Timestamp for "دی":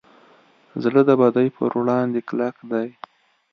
2.71-2.87